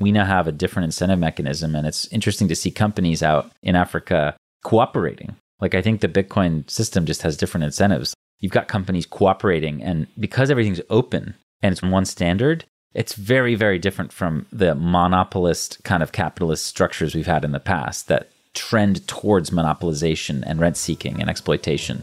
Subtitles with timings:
[0.00, 1.74] we now have a different incentive mechanism.
[1.74, 5.36] And it's interesting to see companies out in Africa cooperating.
[5.60, 8.14] Like, I think the Bitcoin system just has different incentives.
[8.40, 13.78] You've got companies cooperating, and because everything's open and it's one standard, it's very, very
[13.78, 19.06] different from the monopolist kind of capitalist structures we've had in the past that trend
[19.06, 22.02] towards monopolization and rent seeking and exploitation.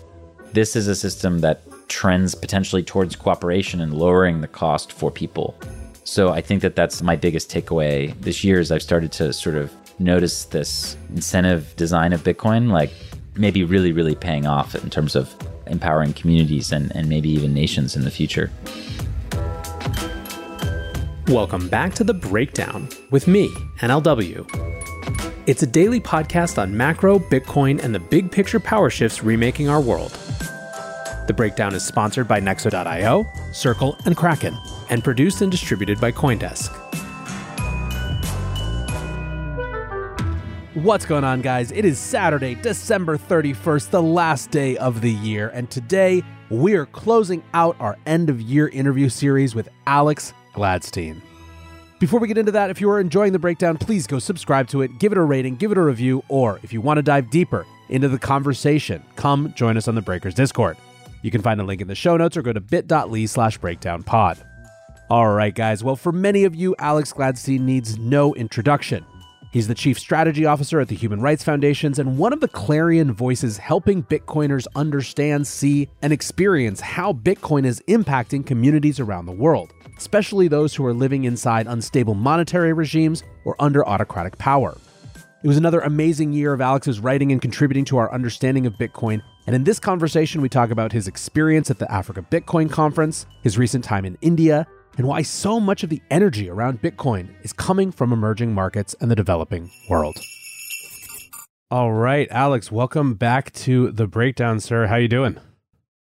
[0.53, 5.55] This is a system that trends potentially towards cooperation and lowering the cost for people.
[6.05, 9.55] So I think that that's my biggest takeaway this year is I've started to sort
[9.55, 12.91] of notice this incentive design of Bitcoin, like
[13.35, 15.33] maybe really, really paying off in terms of
[15.65, 18.51] empowering communities and, and maybe even nations in the future.
[21.29, 23.47] Welcome back to The Breakdown with me,
[23.79, 24.45] NLW.
[25.47, 29.79] It's a daily podcast on macro, Bitcoin, and the big picture power shifts remaking our
[29.79, 30.11] world.
[31.27, 34.57] The Breakdown is sponsored by Nexo.io, Circle, and Kraken,
[34.93, 36.71] and produced and distributed by Coindesk.
[40.75, 41.71] What's going on, guys?
[41.71, 46.21] It is Saturday, December 31st, the last day of the year, and today
[46.51, 51.23] we are closing out our end of year interview series with Alex Gladstein.
[51.99, 54.83] Before we get into that, if you are enjoying the breakdown, please go subscribe to
[54.83, 57.31] it, give it a rating, give it a review, or if you want to dive
[57.31, 60.77] deeper into the conversation, come join us on the Breakers Discord.
[61.23, 64.03] You can find a link in the show notes or go to bit.ly slash breakdown
[64.03, 64.43] pod.
[65.09, 65.83] All right, guys.
[65.83, 69.05] Well, for many of you, Alex Gladstein needs no introduction.
[69.51, 73.13] He's the chief strategy officer at the Human Rights Foundations and one of the clarion
[73.13, 79.71] voices helping Bitcoiners understand, see, and experience how Bitcoin is impacting communities around the world,
[79.97, 84.75] especially those who are living inside unstable monetary regimes or under autocratic power.
[85.43, 89.21] It was another amazing year of Alex's writing and contributing to our understanding of Bitcoin.
[89.45, 93.57] And in this conversation, we talk about his experience at the Africa Bitcoin Conference, his
[93.57, 94.65] recent time in India,
[94.97, 99.09] and why so much of the energy around Bitcoin is coming from emerging markets and
[99.09, 100.17] the developing world.
[101.71, 104.87] All right, Alex, welcome back to the breakdown, sir.
[104.87, 105.37] How you doing?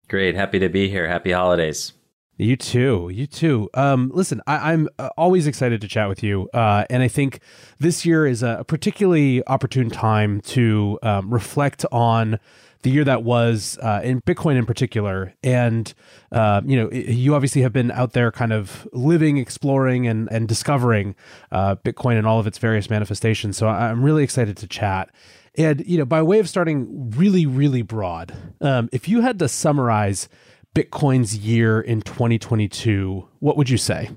[0.09, 1.09] Great, happy to be here.
[1.09, 1.95] Happy holidays.
[2.37, 3.11] You too.
[3.13, 3.71] You too.
[3.75, 7.39] Um, listen, I, am uh, always excited to chat with you, uh, and I think
[7.79, 12.41] this year is a particularly opportune time to um, reflect on
[12.85, 15.35] the year that was uh, in Bitcoin in particular.
[15.43, 15.93] And
[16.31, 20.47] uh, you know, you obviously have been out there, kind of living, exploring, and and
[20.47, 21.17] discovering
[21.51, 23.57] uh, Bitcoin and all of its various manifestations.
[23.57, 25.11] So I'm really excited to chat.
[25.57, 29.49] And you know, by way of starting really, really broad, um, if you had to
[29.49, 30.29] summarize
[30.75, 34.11] Bitcoin's year in 2022, what would you say?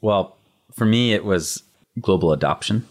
[0.00, 0.36] Well,
[0.74, 1.62] for me, it was
[2.00, 2.88] global adoption.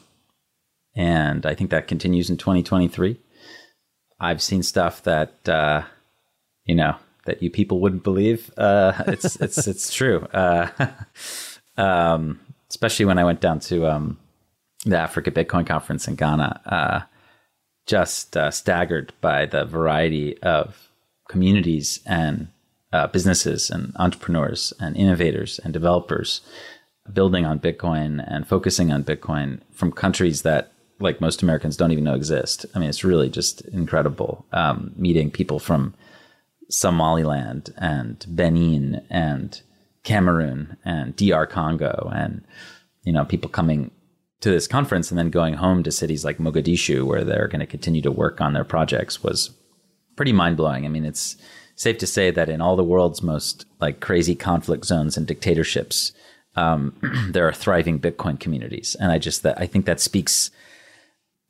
[0.96, 3.20] And I think that continues in 2023.
[4.20, 5.84] I've seen stuff that, uh,
[6.66, 8.52] you know, that you people wouldn't believe.
[8.58, 10.22] Uh, it's, it's, it's true.
[10.34, 10.70] Uh,
[11.78, 14.20] um, especially when I went down to um,
[14.86, 17.00] the Africa Bitcoin conference in Ghana, uh,
[17.86, 20.90] just uh, staggered by the variety of
[21.28, 22.50] communities and
[22.92, 26.42] uh, businesses and entrepreneurs and innovators and developers
[27.14, 32.04] building on Bitcoin and focusing on Bitcoin from countries that like most Americans don't even
[32.04, 32.66] know exist.
[32.76, 35.94] I mean, it's really just incredible um, meeting people from
[36.70, 39.62] Somaliland and Benin and
[40.04, 42.44] Cameroon and DR Congo and
[43.04, 43.92] you know people coming
[44.42, 47.66] to this conference and then going home to cities like Mogadishu where they're going to
[47.66, 49.52] continue to work on their projects was
[50.16, 50.86] pretty mind blowing.
[50.86, 51.36] I mean, it's
[51.76, 56.14] safe to say that in all the world's most like crazy conflict zones and dictatorships,
[56.56, 56.94] um,
[57.32, 60.52] there are thriving Bitcoin communities, and I just that I think that speaks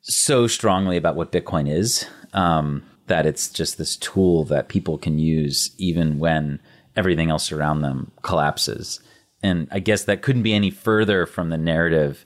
[0.02, 5.18] so strongly about what Bitcoin is um, that it's just this tool that people can
[5.18, 6.60] use even when
[6.96, 9.00] everything else around them collapses.
[9.42, 12.24] And I guess that couldn't be any further from the narrative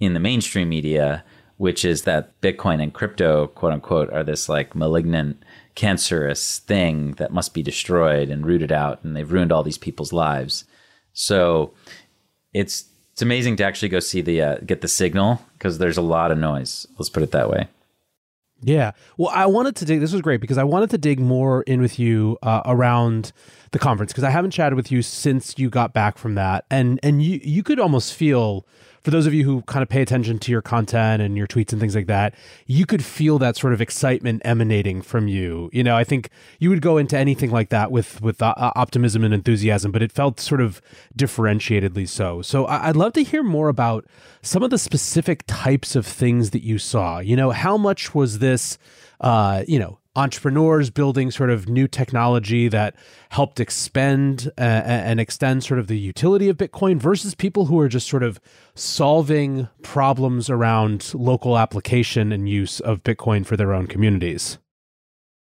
[0.00, 1.24] in the mainstream media,
[1.56, 5.42] which is that Bitcoin and crypto, quote unquote, are this like malignant
[5.74, 10.12] cancerous thing that must be destroyed and rooted out, and they've ruined all these people's
[10.12, 10.64] lives.
[11.12, 11.72] So
[12.52, 16.02] it's it's amazing to actually go see the uh, get the signal because there's a
[16.02, 16.86] lot of noise.
[16.98, 17.68] Let's put it that way.
[18.62, 18.92] Yeah.
[19.18, 20.00] Well, I wanted to dig.
[20.00, 23.32] This was great because I wanted to dig more in with you uh, around
[23.72, 26.98] the conference because I haven't chatted with you since you got back from that, and
[27.02, 28.66] and you you could almost feel
[29.06, 31.70] for those of you who kind of pay attention to your content and your tweets
[31.70, 32.34] and things like that,
[32.66, 35.70] you could feel that sort of excitement emanating from you.
[35.72, 39.22] You know, I think you would go into anything like that with with uh, optimism
[39.22, 40.82] and enthusiasm, but it felt sort of
[41.16, 42.42] differentiatedly so.
[42.42, 44.06] So I- I'd love to hear more about
[44.42, 47.20] some of the specific types of things that you saw.
[47.20, 48.76] You know, how much was this,
[49.20, 52.96] uh, you know, entrepreneurs building sort of new technology that
[53.28, 57.88] helped expend uh, and extend sort of the utility of Bitcoin versus people who are
[57.88, 58.40] just sort of
[58.74, 64.58] solving problems around local application and use of Bitcoin for their own communities?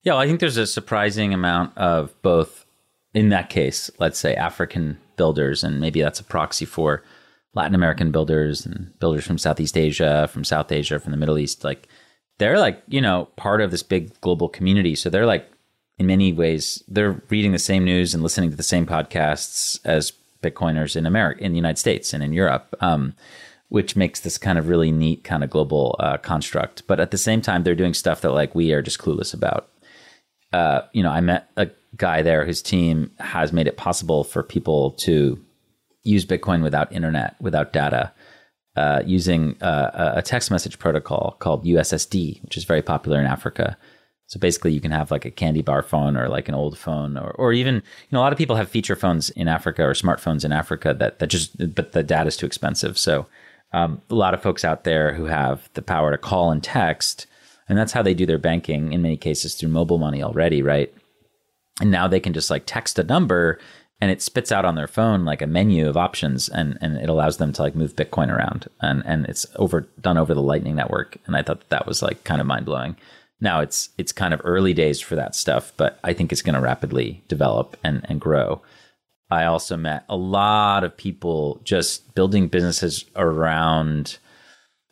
[0.05, 2.67] Yeah, well, I think there's a surprising amount of both,
[3.15, 7.03] in that case, let's say African builders, and maybe that's a proxy for
[7.55, 11.65] Latin American builders and builders from Southeast Asia, from South Asia, from the Middle East.
[11.65, 11.89] Like,
[12.39, 14.95] they're like, you know, part of this big global community.
[14.95, 15.51] So they're like,
[15.99, 20.13] in many ways, they're reading the same news and listening to the same podcasts as
[20.43, 22.75] Bitcoiners in America, in the United States, and in Europe.
[22.81, 23.15] Um,
[23.69, 26.87] which makes this kind of really neat kind of global uh, construct.
[26.87, 29.69] But at the same time, they're doing stuff that like we are just clueless about.
[30.53, 34.43] Uh, you know, I met a guy there whose team has made it possible for
[34.43, 35.39] people to
[36.05, 38.13] use Bitcoin without internet, without data,
[38.79, 43.77] uh, using uh, a text message protocol called USSD, which is very popular in Africa.
[44.29, 47.19] So basically, you can have like a candy bar phone or like an old phone,
[47.19, 47.83] or, or even you
[48.13, 51.19] know a lot of people have feature phones in Africa or smartphones in Africa that
[51.19, 52.97] that just but the data is too expensive.
[52.97, 53.27] So
[53.73, 57.27] um, a lot of folks out there who have the power to call and text,
[57.69, 60.95] and that's how they do their banking in many cases through mobile money already, right?
[61.81, 63.59] And now they can just like text a number
[64.01, 67.09] and it spits out on their phone like a menu of options and, and it
[67.09, 70.77] allows them to like move Bitcoin around and, and it's over done over the lightning
[70.77, 71.17] network.
[71.27, 72.97] And I thought that, that was like kind of mind blowing.
[73.41, 76.55] Now it's, it's kind of early days for that stuff, but I think it's going
[76.55, 78.63] to rapidly develop and, and grow.
[79.31, 84.19] I also met a lot of people just building businesses around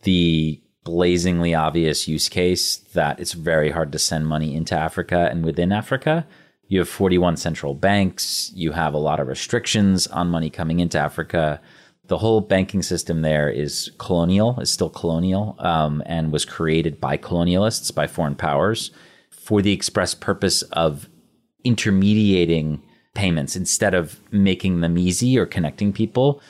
[0.03, 5.45] the blazingly obvious use case that it's very hard to send money into Africa and
[5.45, 6.27] within Africa
[6.69, 8.51] you have 41 central banks.
[8.55, 11.61] You have a lot of restrictions on money coming into Africa.
[12.07, 17.17] The whole banking system there is colonial, is still colonial, um, and was created by
[17.19, 18.91] colonialists, by foreign powers,
[19.31, 21.09] for the express purpose of
[21.65, 22.83] intermediating
[23.15, 26.41] payments instead of making them easy or connecting people.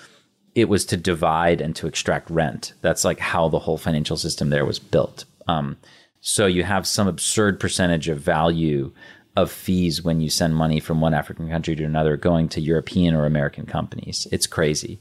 [0.54, 2.72] It was to divide and to extract rent.
[2.80, 5.26] That's like how the whole financial system there was built.
[5.46, 5.76] Um,
[6.20, 8.92] so you have some absurd percentage of value
[9.36, 13.14] of fees when you send money from one African country to another going to European
[13.14, 14.26] or American companies.
[14.32, 14.98] It's crazy.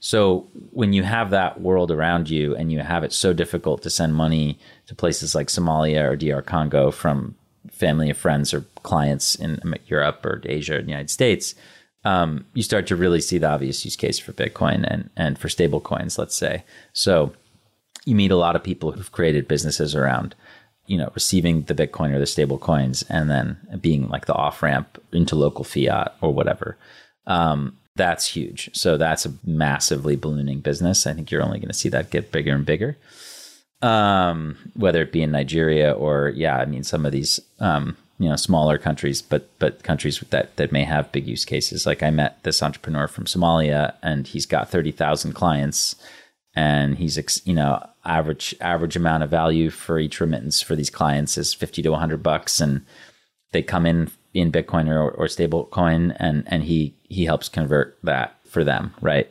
[0.00, 3.90] So when you have that world around you and you have it so difficult to
[3.90, 7.34] send money to places like Somalia or DR Congo from
[7.70, 11.54] family or friends or clients in Europe or Asia or the United States,
[12.04, 15.48] um, you start to really see the obvious use case for Bitcoin and, and for
[15.48, 16.64] stable coins, let's say.
[16.92, 17.32] So
[18.04, 20.34] you meet a lot of people who've created businesses around
[20.86, 24.62] you know, receiving the Bitcoin or the stable coins and then being like the off
[24.62, 26.76] ramp into local fiat or whatever.
[27.26, 28.70] Um, that's huge.
[28.74, 31.06] So that's a massively ballooning business.
[31.06, 32.98] I think you're only going to see that get bigger and bigger.
[33.82, 38.28] Um, whether it be in Nigeria or yeah, I mean some of these um, you
[38.28, 41.86] know smaller countries, but but countries that that may have big use cases.
[41.86, 45.96] Like I met this entrepreneur from Somalia, and he's got thirty thousand clients,
[46.56, 51.36] and he's you know average average amount of value for each remittance for these clients
[51.36, 52.60] is 50 to 100 bucks.
[52.60, 52.84] And
[53.52, 57.96] they come in in bitcoin or, or stable coin and and he he helps convert
[58.02, 59.30] that for them right?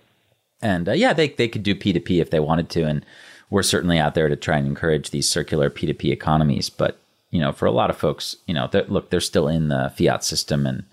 [0.61, 2.83] And uh, yeah they, they could do p2p if they wanted to.
[2.83, 3.05] And
[3.49, 6.69] we're certainly out there to try and encourage these circular p2p economies.
[6.69, 6.99] But
[7.29, 9.93] you know for a lot of folks you know they're, look they're still in the
[9.97, 10.65] fiat system.
[10.65, 10.83] And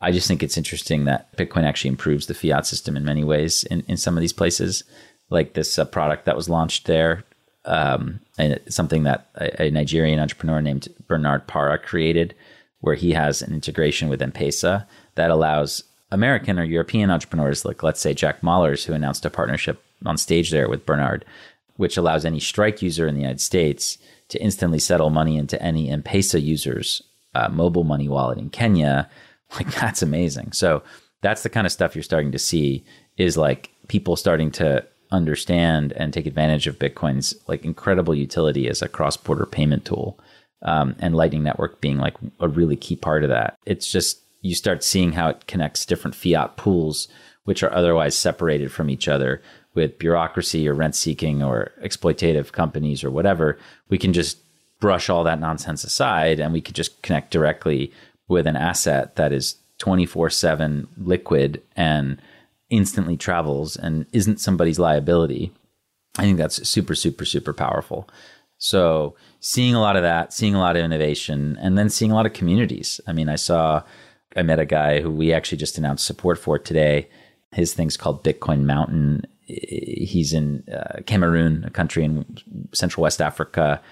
[0.00, 3.64] i just think it's interesting that bitcoin actually improves the fiat system in many ways
[3.64, 4.84] in, in some of these places
[5.30, 7.24] like this uh, product that was launched there,
[7.64, 12.34] um, and something that a, a, Nigerian entrepreneur named Bernard Parah created,
[12.80, 18.00] where he has an integration with M-Pesa that allows American or European entrepreneurs, like let's
[18.00, 21.24] say Jack Mallers, who announced a partnership on stage there with Bernard,
[21.76, 25.90] which allows any Strike user in the United States to instantly settle money into any
[25.90, 27.02] M-Pesa user's
[27.34, 29.08] uh, mobile money wallet in Kenya.
[29.56, 30.50] Like that's amazing.
[30.50, 30.82] So
[31.20, 32.82] that's the kind of stuff you're starting to see
[33.16, 38.82] is like people starting to understand and take advantage of Bitcoin's like incredible utility as
[38.82, 40.18] a cross-border payment tool,
[40.62, 43.58] um, and Lightning Network being like a really key part of that.
[43.66, 47.08] It's just you start seeing how it connects different fiat pools,
[47.44, 49.42] which are otherwise separated from each other
[49.74, 53.58] with bureaucracy or rent seeking or exploitative companies or whatever.
[53.88, 54.38] We can just
[54.80, 57.92] brush all that nonsense aside and we could just connect directly
[58.28, 62.20] with an asset that is 24 7 liquid and
[62.76, 65.52] instantly travels and isn't somebody's liability,
[66.18, 68.08] I think that's super, super, super powerful.
[68.58, 72.14] So seeing a lot of that, seeing a lot of innovation, and then seeing a
[72.14, 73.00] lot of communities.
[73.06, 73.82] I mean, I saw,
[74.36, 77.08] I met a guy who we actually just announced support for today.
[77.52, 79.26] His thing's called Bitcoin Mountain.
[79.46, 82.24] He's in uh, Cameroon, a country in
[82.72, 83.82] Central West Africa.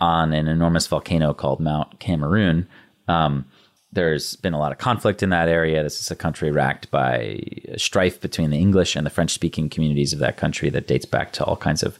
[0.00, 2.68] on an enormous volcano called Mount Cameroon.
[3.08, 3.46] Um,
[3.92, 5.82] there's been a lot of conflict in that area.
[5.82, 7.40] This is a country racked by
[7.76, 11.32] strife between the English and the French speaking communities of that country that dates back
[11.32, 11.98] to all kinds of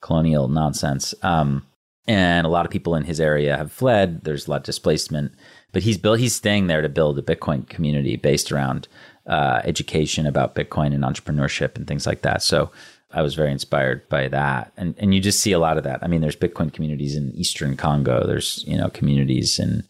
[0.00, 1.14] colonial nonsense.
[1.22, 1.66] Um,
[2.06, 4.22] and a lot of people in his area have fled.
[4.24, 5.32] There's a lot of displacement,
[5.72, 6.18] but he's built.
[6.18, 8.88] He's staying there to build a Bitcoin community based around
[9.26, 12.42] uh, education about Bitcoin and entrepreneurship and things like that.
[12.42, 12.70] So
[13.12, 16.02] I was very inspired by that, and and you just see a lot of that.
[16.02, 18.26] I mean, there's Bitcoin communities in Eastern Congo.
[18.26, 19.84] There's you know communities in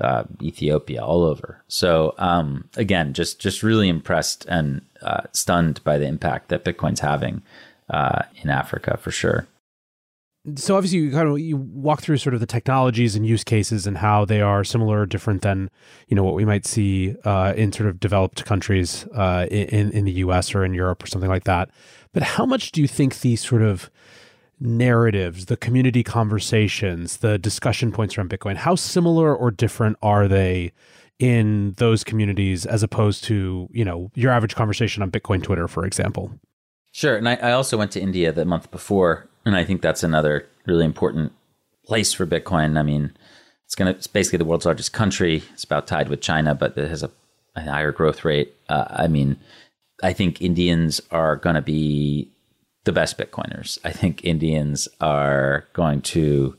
[0.00, 1.62] uh, Ethiopia, all over.
[1.68, 7.00] So um, again, just just really impressed and uh, stunned by the impact that Bitcoin's
[7.00, 7.42] having
[7.90, 9.46] uh, in Africa for sure.
[10.56, 13.86] So obviously, you kind of you walk through sort of the technologies and use cases
[13.86, 15.70] and how they are similar or different than
[16.08, 20.04] you know what we might see uh, in sort of developed countries uh, in in
[20.04, 20.54] the U.S.
[20.54, 21.70] or in Europe or something like that.
[22.12, 23.90] But how much do you think these sort of
[24.60, 30.72] narratives, the community conversations, the discussion points around Bitcoin, how similar or different are they
[31.18, 35.84] in those communities as opposed to, you know, your average conversation on Bitcoin Twitter, for
[35.84, 36.38] example?
[36.92, 37.16] Sure.
[37.16, 40.46] And I, I also went to India the month before, and I think that's another
[40.66, 41.32] really important
[41.84, 42.78] place for Bitcoin.
[42.78, 43.12] I mean,
[43.64, 45.42] it's going to, it's basically the world's largest country.
[45.52, 47.10] It's about tied with China, but it has a,
[47.56, 48.54] a higher growth rate.
[48.68, 49.36] Uh, I mean,
[50.02, 52.30] I think Indians are going to be
[52.84, 53.78] the best Bitcoiners.
[53.84, 56.56] I think Indians are going to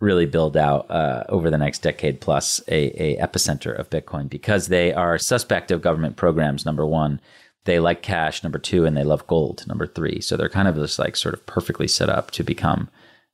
[0.00, 4.68] really build out uh, over the next decade plus a, a epicenter of Bitcoin because
[4.68, 6.64] they are suspect of government programs.
[6.64, 7.20] Number one,
[7.64, 8.42] they like cash.
[8.42, 9.66] Number two, and they love gold.
[9.66, 12.88] Number three, so they're kind of just like sort of perfectly set up to become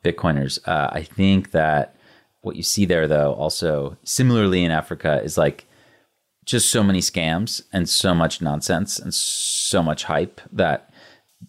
[0.04, 0.58] Bitcoiners.
[0.66, 1.96] Uh, I think that
[2.42, 5.66] what you see there, though, also similarly in Africa, is like
[6.44, 10.90] just so many scams and so much nonsense and so much hype that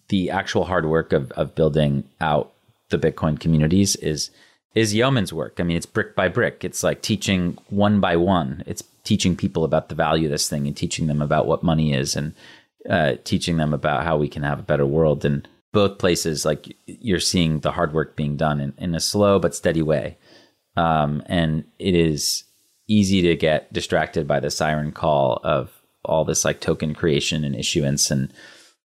[0.08, 2.52] the actual hard work of, of building out
[2.90, 4.30] the Bitcoin communities is
[4.74, 5.56] is yeoman's work.
[5.58, 6.62] I mean, it's brick by brick.
[6.62, 8.62] It's like teaching one by one.
[8.66, 11.94] It's teaching people about the value of this thing and teaching them about what money
[11.94, 12.34] is and
[12.88, 15.24] uh, teaching them about how we can have a better world.
[15.24, 19.38] And both places, like you're seeing the hard work being done in, in a slow
[19.38, 20.16] but steady way.
[20.76, 22.44] Um, and it is
[22.86, 25.72] easy to get distracted by the siren call of
[26.04, 28.32] all this like token creation and issuance and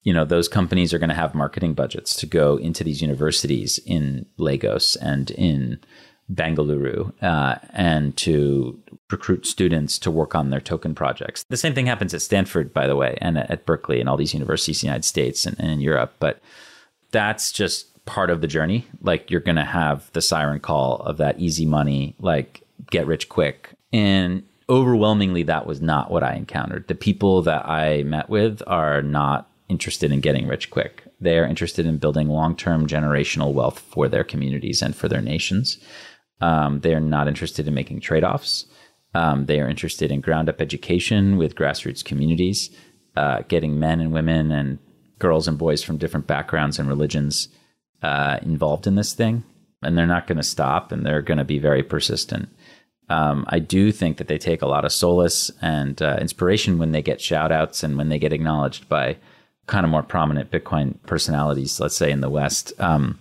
[0.04, 3.80] you know those companies are going to have marketing budgets to go into these universities
[3.84, 5.80] in Lagos and in
[6.28, 8.80] Bangalore uh, and to
[9.10, 11.44] recruit students to work on their token projects.
[11.48, 14.32] The same thing happens at Stanford, by the way, and at Berkeley and all these
[14.32, 16.14] universities in the United States and, and in Europe.
[16.18, 16.40] But
[17.10, 18.86] that's just part of the journey.
[19.02, 23.28] Like you're going to have the siren call of that easy money, like get rich
[23.28, 23.70] quick.
[23.92, 26.88] And overwhelmingly, that was not what I encountered.
[26.88, 31.02] The people that I met with are not interested in getting rich quick.
[31.20, 35.20] They are interested in building long term generational wealth for their communities and for their
[35.20, 35.78] nations.
[36.40, 38.66] Um, they are not interested in making trade offs.
[39.14, 42.70] Um, they are interested in ground up education with grassroots communities,
[43.16, 44.78] uh, getting men and women and
[45.18, 47.48] girls and boys from different backgrounds and religions
[48.02, 49.44] uh, involved in this thing.
[49.82, 52.48] And they're not going to stop and they're going to be very persistent.
[53.08, 56.92] Um, I do think that they take a lot of solace and uh, inspiration when
[56.92, 59.16] they get shout outs and when they get acknowledged by
[59.66, 62.72] kind of more prominent Bitcoin personalities, let's say in the West.
[62.78, 63.18] Um,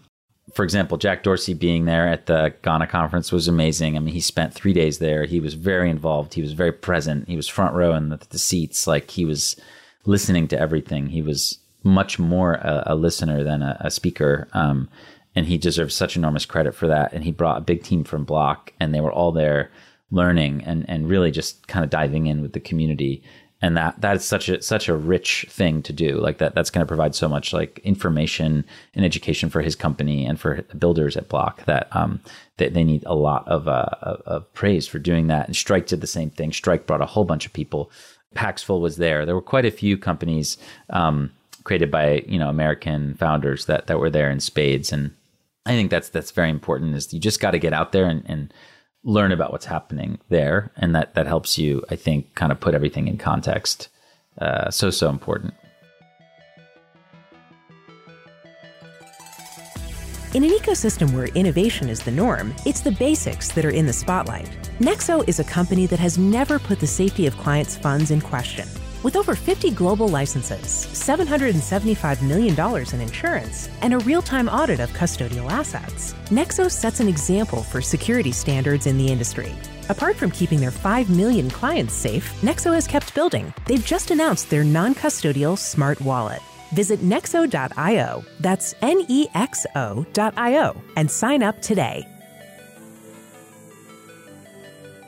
[0.53, 3.95] for example, Jack Dorsey being there at the Ghana conference was amazing.
[3.95, 5.25] I mean, he spent three days there.
[5.25, 6.33] He was very involved.
[6.33, 7.27] He was very present.
[7.27, 8.85] He was front row in the, the seats.
[8.85, 9.59] Like he was
[10.05, 11.07] listening to everything.
[11.07, 14.47] He was much more a, a listener than a, a speaker.
[14.53, 14.89] Um,
[15.35, 17.13] and he deserves such enormous credit for that.
[17.13, 19.71] And he brought a big team from Block, and they were all there
[20.11, 23.23] learning and, and really just kind of diving in with the community
[23.63, 26.17] and that that is such a such a rich thing to do.
[26.17, 30.25] Like that that's going to provide so much like information and education for his company
[30.25, 32.19] and for builders at block that um
[32.57, 33.87] that they need a lot of uh
[34.25, 35.47] of praise for doing that.
[35.47, 36.51] And strike did the same thing.
[36.51, 37.89] Strike brought a whole bunch of people.
[38.35, 39.25] Paxful was there.
[39.25, 40.57] There were quite a few companies
[40.89, 41.31] um
[41.63, 44.91] created by you know american founders that that were there in spades.
[44.91, 45.11] And
[45.65, 48.23] i think that's that's very important is you just got to get out there and
[48.25, 48.53] and
[49.03, 52.73] learn about what's happening there, and that that helps you, I think, kind of put
[52.73, 53.89] everything in context.
[54.39, 55.53] Uh, so so important.
[60.33, 63.93] In an ecosystem where innovation is the norm, it's the basics that are in the
[63.93, 64.49] spotlight.
[64.79, 68.67] Nexo is a company that has never put the safety of clients' funds in question.
[69.03, 72.55] With over 50 global licenses, $775 million
[72.93, 77.81] in insurance, and a real time audit of custodial assets, Nexo sets an example for
[77.81, 79.53] security standards in the industry.
[79.89, 83.53] Apart from keeping their 5 million clients safe, Nexo has kept building.
[83.65, 86.41] They've just announced their non custodial smart wallet.
[86.71, 92.07] Visit nexo.io, that's N E X O.io, and sign up today.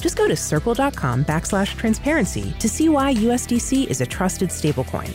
[0.00, 5.14] Just go to circle.com backslash transparency to see why USDC is a trusted stablecoin.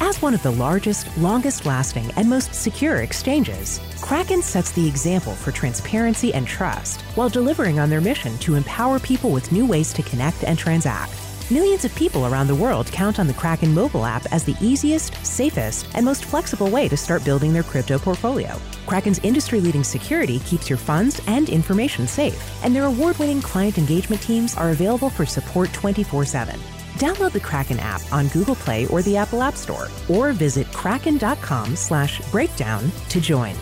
[0.00, 5.34] As one of the largest, longest lasting, and most secure exchanges, Kraken sets the example
[5.34, 9.92] for transparency and trust while delivering on their mission to empower people with new ways
[9.92, 11.27] to connect and transact.
[11.50, 15.14] Millions of people around the world count on the Kraken mobile app as the easiest,
[15.24, 18.60] safest, and most flexible way to start building their crypto portfolio.
[18.84, 23.78] Kraken's industry leading security keeps your funds and information safe, and their award winning client
[23.78, 26.54] engagement teams are available for support 24 7.
[26.98, 31.76] Download the Kraken app on Google Play or the Apple App Store, or visit kraken.com
[31.76, 33.54] slash breakdown to join.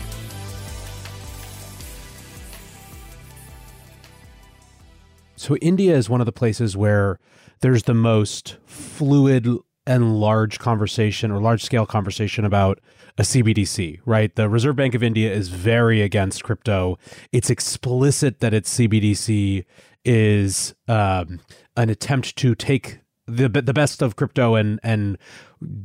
[5.37, 7.17] So India is one of the places where
[7.61, 9.47] there's the most fluid
[9.85, 12.79] and large conversation or large scale conversation about
[13.17, 14.35] a CBDC, right?
[14.35, 16.99] The Reserve Bank of India is very against crypto.
[17.31, 19.63] It's explicit that its CBDC
[20.03, 21.39] is um,
[21.75, 25.17] an attempt to take the the best of crypto and and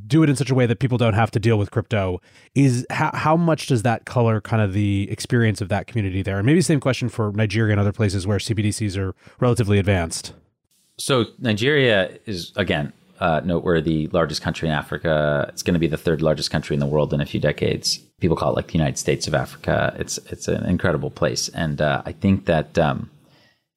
[0.06, 2.20] do it in such a way that people don't have to deal with crypto
[2.54, 6.38] is how, how much does that color kind of the experience of that community there
[6.38, 10.34] and maybe same question for nigeria and other places where cbdc's are relatively advanced
[10.98, 15.96] so nigeria is again uh, noteworthy largest country in africa it's going to be the
[15.96, 18.78] third largest country in the world in a few decades people call it like the
[18.78, 23.08] united states of africa it's it's an incredible place and uh, i think that um,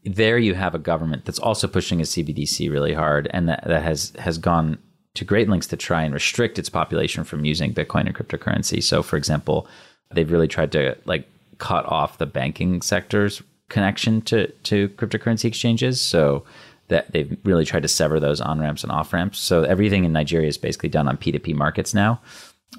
[0.05, 3.81] there you have a government that's also pushing a CBDC really hard and that, that
[3.81, 4.77] has has gone
[5.15, 8.83] to great lengths to try and restrict its population from using Bitcoin and cryptocurrency.
[8.83, 9.67] So for example,
[10.13, 15.99] they've really tried to like cut off the banking sector's connection to to cryptocurrency exchanges.
[15.99, 16.43] So
[16.87, 19.39] that they've really tried to sever those on ramps and off ramps.
[19.39, 22.21] So everything in Nigeria is basically done on P2P markets now.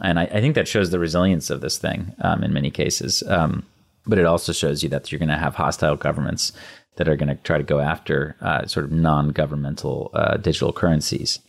[0.03, 3.23] And I, I think that shows the resilience of this thing um, in many cases.
[3.27, 3.64] Um,
[4.07, 6.53] but it also shows you that you're going to have hostile governments
[6.97, 11.40] that are going to try to go after uh, sort of non-governmental uh, digital currencies.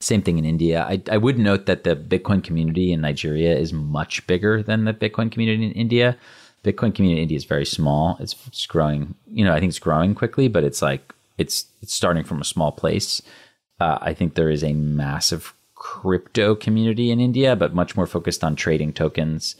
[0.00, 0.84] Same thing in India.
[0.84, 4.94] I, I would note that the Bitcoin community in Nigeria is much bigger than the
[4.94, 6.16] Bitcoin community in India.
[6.64, 8.16] Bitcoin community in India is very small.
[8.20, 9.14] It's, it's growing.
[9.26, 12.44] You know, I think it's growing quickly, but it's like it's it's starting from a
[12.44, 13.22] small place.
[13.80, 18.42] Uh, I think there is a massive crypto community in India, but much more focused
[18.42, 19.54] on trading tokens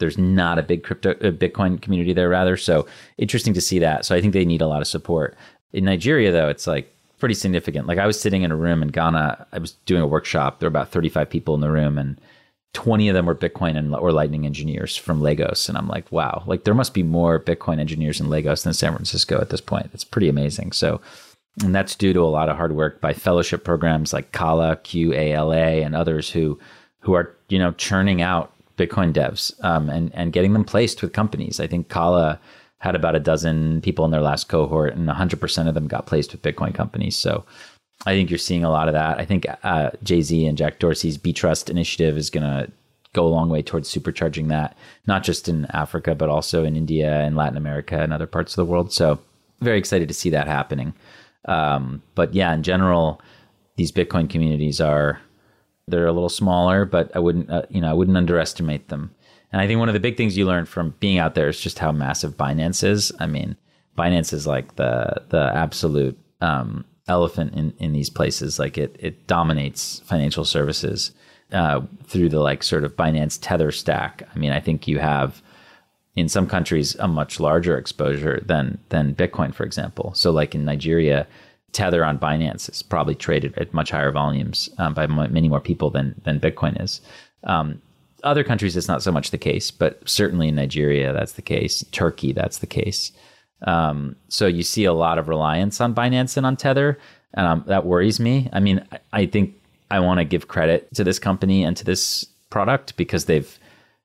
[0.00, 2.56] there's not a big crypto uh, Bitcoin community there rather.
[2.56, 2.86] So
[3.18, 4.04] interesting to see that.
[4.04, 5.36] So I think they need a lot of support.
[5.72, 7.86] In Nigeria though, it's like pretty significant.
[7.86, 10.58] Like I was sitting in a room in Ghana, I was doing a workshop.
[10.58, 12.20] There were about 35 people in the room and
[12.72, 15.68] 20 of them were Bitcoin and or Lightning engineers from Lagos.
[15.68, 18.92] And I'm like, wow, like there must be more Bitcoin engineers in Lagos than San
[18.92, 19.90] Francisco at this point.
[19.92, 20.72] It's pretty amazing.
[20.72, 21.00] So
[21.62, 25.84] and that's due to a lot of hard work by fellowship programs like Kala, QALA,
[25.84, 26.58] and others who
[27.00, 31.12] who are, you know, churning out Bitcoin devs um, and and getting them placed with
[31.12, 31.60] companies.
[31.60, 32.38] I think Qala
[32.78, 36.32] had about a dozen people in their last cohort, and 100% of them got placed
[36.32, 37.14] with Bitcoin companies.
[37.14, 37.44] So
[38.06, 39.18] I think you're seeing a lot of that.
[39.18, 42.70] I think uh, Jay Z and Jack Dorsey's Btrust initiative is going to
[43.12, 47.20] go a long way towards supercharging that, not just in Africa, but also in India
[47.20, 48.92] and Latin America and other parts of the world.
[48.92, 49.18] So
[49.60, 50.94] very excited to see that happening.
[51.46, 53.20] Um, but yeah, in general,
[53.76, 55.20] these Bitcoin communities are
[55.88, 59.10] they're a little smaller, but I wouldn't, uh, you know, I wouldn't underestimate them.
[59.52, 61.60] And I think one of the big things you learn from being out there is
[61.60, 63.10] just how massive Binance is.
[63.18, 63.56] I mean,
[63.98, 68.58] Binance is like the the absolute um, elephant in, in these places.
[68.58, 71.12] Like it it dominates financial services
[71.52, 74.22] uh, through the like sort of Binance Tether stack.
[74.34, 75.42] I mean, I think you have
[76.14, 80.14] in some countries a much larger exposure than than Bitcoin, for example.
[80.14, 81.26] So, like in Nigeria,
[81.72, 85.60] Tether on Binance is probably traded at much higher volumes um, by m- many more
[85.60, 87.00] people than than Bitcoin is.
[87.44, 87.82] Um,
[88.22, 91.84] other countries, it's not so much the case, but certainly in Nigeria, that's the case.
[91.90, 93.12] Turkey, that's the case.
[93.66, 96.98] Um, so you see a lot of reliance on Binance and on Tether,
[97.34, 98.48] and um, that worries me.
[98.52, 99.54] I mean, I, I think
[99.90, 103.58] I want to give credit to this company and to this product because they've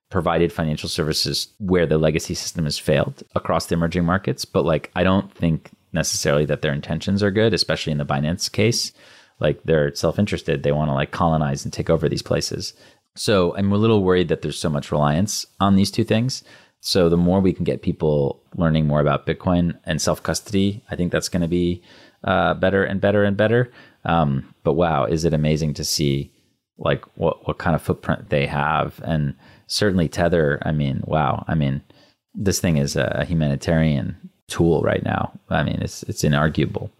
[0.09, 4.45] provided financial services where the legacy system has failed across the emerging markets.
[4.45, 8.51] But like, I don't think necessarily that their intentions are good, especially in the Binance
[8.51, 8.91] case.
[9.39, 10.63] Like they're self interested.
[10.63, 12.73] They want to like colonize and take over these places.
[13.15, 16.43] So I'm a little worried that there's so much reliance on these two things.
[16.85, 20.83] So the more we can get people learning more about Bitcoin and self custody.
[20.91, 21.81] I think that's going to be
[22.23, 23.71] uh, better and better and better.
[24.03, 26.31] Um, but wow, is it amazing to see
[26.77, 29.33] like what what kind of footprint they have, and
[29.65, 30.61] certainly Tether.
[30.63, 31.43] I mean, wow.
[31.47, 31.81] I mean,
[32.35, 35.33] this thing is a humanitarian tool right now.
[35.49, 36.91] I mean, it's it's inarguable.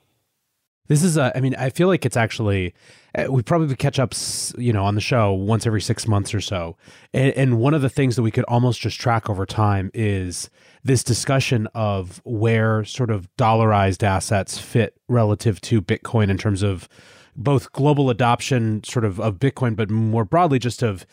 [0.87, 2.73] This is a, I mean, I feel like it's actually,
[3.17, 4.13] uh, we probably catch up,
[4.57, 6.77] you know, on the show once every six months or so.
[7.13, 10.49] And, and one of the things that we could almost just track over time is
[10.83, 16.87] this discussion of where sort of dollarized assets fit relative to Bitcoin in terms of
[17.35, 21.05] both global adoption sort of of Bitcoin, but more broadly just of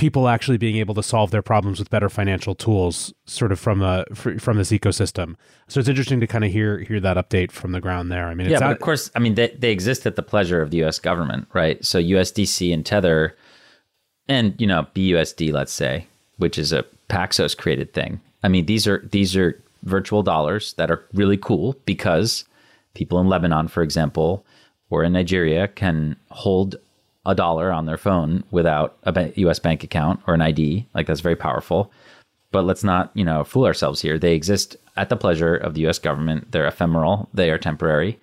[0.00, 3.82] people actually being able to solve their problems with better financial tools sort of from
[3.82, 5.36] a from this ecosystem.
[5.68, 8.26] So it's interesting to kind of hear hear that update from the ground there.
[8.26, 10.70] I mean yeah but of course i mean they, they exist at the pleasure of
[10.70, 11.84] the us government right?
[11.84, 13.36] So usdc and tether
[14.26, 16.06] and you know busd let's say
[16.38, 18.20] which is a paxos created thing.
[18.42, 22.44] I mean these are these are virtual dollars that are really cool because
[22.94, 24.46] people in lebanon for example
[24.88, 26.76] or in nigeria can hold
[27.26, 30.86] a dollar on their phone without a US bank account or an ID.
[30.94, 31.92] Like that's very powerful.
[32.52, 34.18] But let's not, you know, fool ourselves here.
[34.18, 36.50] They exist at the pleasure of the US government.
[36.50, 38.18] They're ephemeral, they are temporary.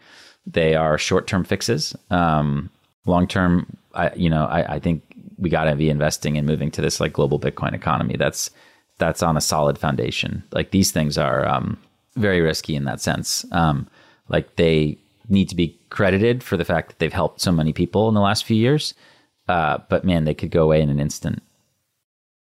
[0.46, 1.96] They are short-term fixes.
[2.10, 2.70] Um,
[3.06, 5.04] long-term, I, you know, I, I think
[5.38, 8.16] we got to be investing in moving to this like global Bitcoin economy.
[8.18, 8.50] That's
[8.98, 10.44] that's on a solid foundation.
[10.52, 11.78] Like these things are um,
[12.16, 13.46] very risky in that sense.
[13.52, 13.88] Um,
[14.30, 14.98] like they
[15.30, 18.22] need to be credited for the fact that they've helped so many people in the
[18.22, 18.94] last few years.
[19.48, 21.42] Uh, but man, they could go away in an instant.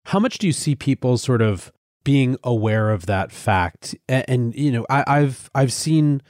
[0.05, 1.71] How much do you see people sort of
[2.03, 3.95] being aware of that fact?
[4.07, 6.21] And, and you know, I, I've I've seen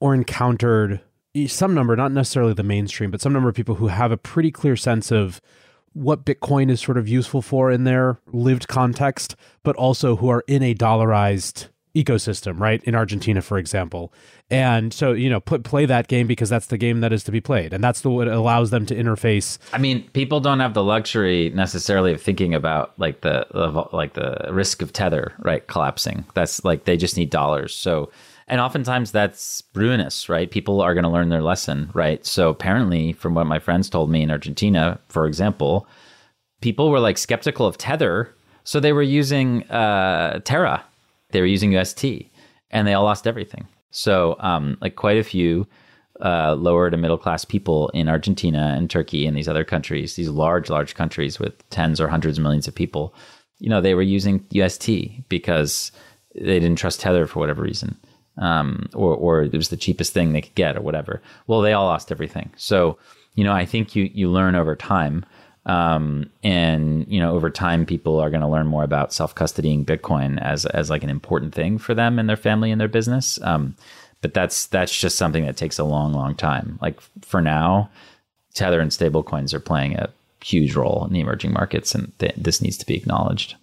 [0.00, 1.00] or encountered
[1.46, 4.50] some number, not necessarily the mainstream, but some number of people who have a pretty
[4.50, 5.40] clear sense of
[5.92, 10.44] what Bitcoin is sort of useful for in their lived context, but also who are
[10.46, 12.82] in a dollarized ecosystem, right?
[12.84, 14.12] In Argentina, for example.
[14.50, 17.32] And so, you know, put, play that game because that's the game that is to
[17.32, 17.72] be played.
[17.72, 19.58] And that's the what allows them to interface.
[19.72, 23.46] I mean, people don't have the luxury necessarily of thinking about like the,
[23.92, 25.66] like the risk of tether, right?
[25.66, 26.24] Collapsing.
[26.34, 27.74] That's like they just need dollars.
[27.74, 28.10] So,
[28.48, 30.50] and oftentimes that's ruinous, right?
[30.50, 32.24] People are going to learn their lesson, right?
[32.24, 35.88] So apparently, from what my friends told me in Argentina, for example,
[36.60, 38.32] people were like skeptical of tether.
[38.62, 40.84] So they were using uh, Terra
[41.30, 42.04] they were using UST
[42.70, 43.66] and they all lost everything.
[43.90, 45.66] So, um, like quite a few
[46.20, 50.28] uh, lower to middle class people in Argentina and Turkey and these other countries, these
[50.28, 53.14] large, large countries with tens or hundreds of millions of people,
[53.58, 54.88] you know, they were using UST
[55.28, 55.92] because
[56.34, 57.98] they didn't trust Tether for whatever reason.
[58.38, 61.22] Um, or, or it was the cheapest thing they could get or whatever.
[61.46, 62.52] Well, they all lost everything.
[62.56, 62.98] So,
[63.34, 65.24] you know, I think you, you learn over time
[65.66, 69.84] um, and you know, over time, people are going to learn more about self custodying
[69.84, 73.38] Bitcoin as as like an important thing for them and their family and their business.
[73.42, 73.76] Um,
[74.22, 76.78] but that's that's just something that takes a long, long time.
[76.80, 77.90] Like for now,
[78.54, 80.08] Tether and stablecoins are playing a
[80.42, 83.56] huge role in the emerging markets, and th- this needs to be acknowledged.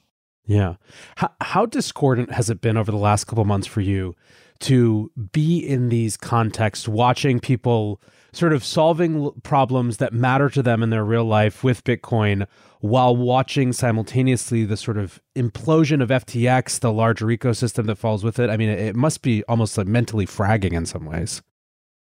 [0.45, 0.75] Yeah,
[1.15, 4.13] how, how discordant has it been over the last couple months for you
[4.59, 8.01] to be in these contexts, watching people?
[8.33, 12.47] Sort of solving problems that matter to them in their real life with Bitcoin
[12.81, 18.39] while watching simultaneously the sort of implosion of FTX, the larger ecosystem that falls with
[18.39, 18.49] it.
[18.49, 21.41] I mean, it must be almost like mentally fragging in some ways.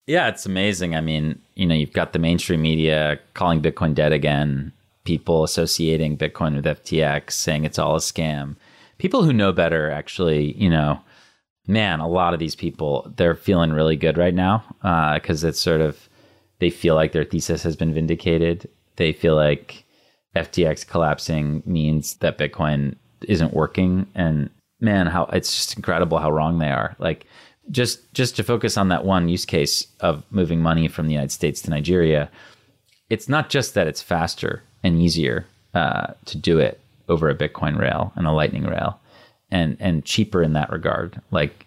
[0.08, 0.96] Yeah, it's amazing.
[0.96, 4.72] I mean, you know, you've got the mainstream media calling Bitcoin dead again,
[5.04, 8.56] people associating Bitcoin with FTX, saying it's all a scam.
[8.98, 11.02] People who know better actually, you know,
[11.68, 14.64] man, a lot of these people, they're feeling really good right now
[15.16, 16.08] because uh, it's sort of
[16.62, 18.70] they feel like their thesis has been vindicated.
[18.98, 19.84] They feel like
[20.36, 22.96] FTX collapsing means that Bitcoin
[23.28, 24.06] isn't working.
[24.14, 26.96] And man, how it's just incredible how wrong they are.
[27.00, 27.26] Like
[27.72, 31.32] just just to focus on that one use case of moving money from the United
[31.32, 32.30] States to Nigeria,
[33.10, 37.80] it's not just that it's faster and easier uh, to do it over a Bitcoin
[37.80, 39.00] rail and a Lightning rail,
[39.50, 41.20] and and cheaper in that regard.
[41.32, 41.66] Like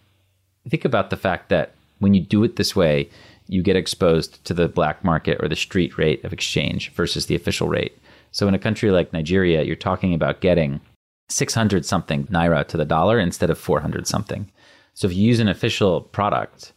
[0.68, 3.08] think about the fact that when you do it this way,
[3.46, 7.34] you get exposed to the black market or the street rate of exchange versus the
[7.34, 7.96] official rate.
[8.30, 10.80] So in a country like Nigeria, you're talking about getting
[11.28, 14.50] 600 something naira to the dollar instead of 400 something.
[14.94, 16.72] So if you use an official product,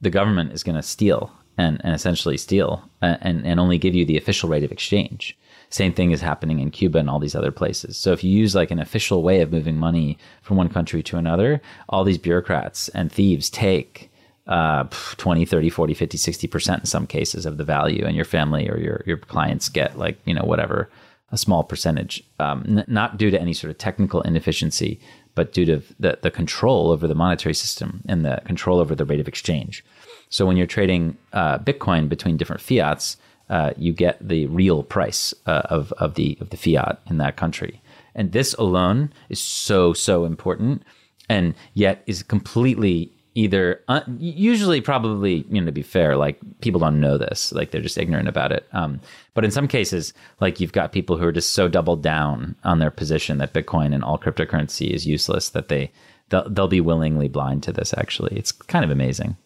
[0.00, 4.04] the government is going to steal and, and essentially steal and, and only give you
[4.04, 5.36] the official rate of exchange.
[5.70, 7.96] Same thing is happening in Cuba and all these other places.
[7.96, 11.16] So if you use like an official way of moving money from one country to
[11.16, 14.10] another, all these bureaucrats and thieves take
[14.46, 14.84] uh,
[15.16, 18.78] 20, 30, 40, 50, 60% in some cases of the value and your family or
[18.78, 20.90] your, your clients get like, you know, whatever,
[21.32, 25.00] a small percentage, um, n- not due to any sort of technical inefficiency,
[25.34, 29.04] but due to the, the control over the monetary system and the control over the
[29.04, 29.84] rate of exchange.
[30.28, 33.16] So when you're trading uh, Bitcoin between different fiats,
[33.50, 37.36] uh, you get the real price uh, of, of the of the fiat in that
[37.36, 37.80] country.
[38.14, 40.82] And this alone is so so important,
[41.28, 46.80] and yet is completely either uh, usually probably you know to be fair like people
[46.80, 49.00] don't know this like they're just ignorant about it um,
[49.34, 52.78] but in some cases like you've got people who are just so doubled down on
[52.78, 55.90] their position that bitcoin and all cryptocurrency is useless that they
[56.28, 58.36] they'll, they'll be willingly blind to this actually.
[58.36, 59.36] It's kind of amazing.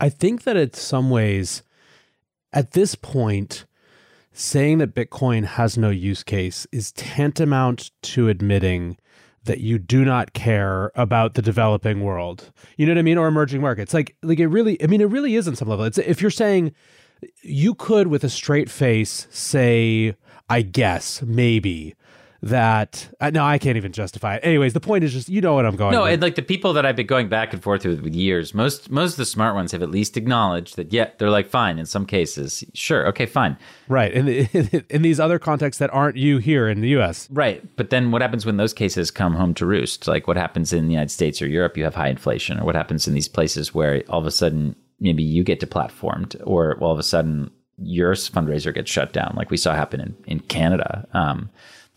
[0.00, 1.62] I think that in some ways
[2.52, 3.64] at this point
[4.32, 8.96] saying that bitcoin has no use case is tantamount to admitting
[9.48, 12.52] that you do not care about the developing world.
[12.76, 13.18] You know what I mean?
[13.18, 13.92] Or emerging markets.
[13.92, 15.84] Like like it really I mean it really is on some level.
[15.84, 16.72] It's if you're saying
[17.42, 20.14] you could with a straight face say
[20.48, 21.96] I guess maybe
[22.42, 24.44] that uh, no, I can't even justify it.
[24.44, 25.92] Anyways, the point is just you know what I'm going.
[25.92, 26.12] No, with.
[26.12, 28.90] and like the people that I've been going back and forth with with years, most
[28.90, 30.92] most of the smart ones have at least acknowledged that.
[30.92, 32.62] Yeah, they're like fine in some cases.
[32.74, 33.56] Sure, okay, fine.
[33.88, 37.28] Right, in, in in these other contexts that aren't you here in the U.S.
[37.30, 40.06] Right, but then what happens when those cases come home to roost?
[40.06, 41.76] Like what happens in the United States or Europe?
[41.76, 44.76] You have high inflation, or what happens in these places where all of a sudden
[45.00, 49.50] maybe you get deplatformed, or all of a sudden your fundraiser gets shut down, like
[49.50, 51.06] we saw happen in in Canada.
[51.12, 51.50] Um,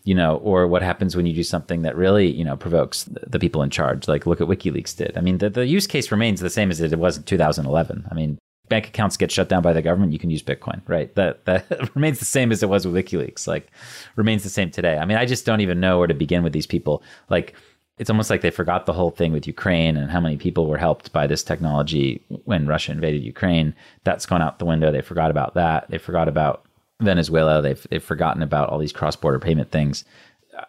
[0.04, 3.38] you know, or what happens when you do something that really, you know, provokes the
[3.38, 4.08] people in charge.
[4.08, 5.16] Like look at WikiLeaks did.
[5.16, 8.08] I mean, the, the use case remains the same as it was in 2011.
[8.10, 8.38] I mean,
[8.68, 11.14] bank accounts get shut down by the government, you can use Bitcoin, right?
[11.14, 13.46] That that remains the same as it was with WikiLeaks.
[13.46, 13.70] Like
[14.16, 14.98] remains the same today.
[14.98, 17.02] I mean, I just don't even know where to begin with these people.
[17.28, 17.54] Like
[17.98, 20.78] it's almost like they forgot the whole thing with Ukraine and how many people were
[20.78, 23.74] helped by this technology when Russia invaded Ukraine.
[24.04, 24.90] That's gone out the window.
[24.90, 25.90] They forgot about that.
[25.90, 26.64] They forgot about
[27.02, 27.62] Venezuela.
[27.62, 30.04] They've they've forgotten about all these cross border payment things.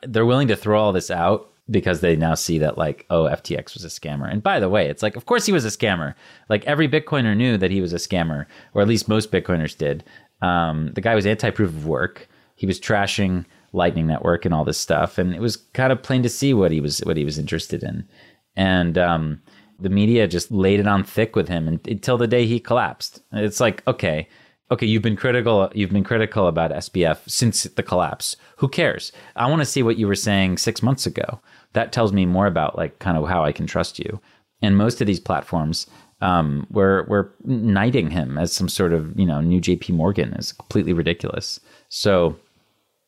[0.04, 3.74] They're willing to throw all this out because they now see that like oh FTX
[3.74, 4.32] was a scammer.
[4.32, 6.16] And by the way, it's like of course he was a scammer.
[6.50, 10.04] Like every Bitcoiner knew that he was a scammer, or at least most Bitcoiners did.
[10.42, 12.28] Um, the guy was anti proof of work.
[12.56, 16.24] He was trashing Lightning Network and all this stuff, and it was kind of plain
[16.24, 18.08] to see what he was what he was interested in.
[18.56, 19.42] And um,
[19.80, 23.22] the media just laid it on thick with him until the day he collapsed.
[23.32, 24.28] It's like okay
[24.72, 25.72] okay, you've been critical.
[25.74, 28.36] You've been critical about SBF since the collapse.
[28.58, 29.12] Who cares?
[29.36, 31.40] I want to see what you were saying six months ago.
[31.74, 34.20] That tells me more about like kind of how I can trust you.
[34.62, 35.88] And most of these platforms,
[36.24, 39.92] um, were were knighting him as some sort of you know new J.P.
[39.92, 41.60] Morgan is completely ridiculous.
[41.90, 42.38] So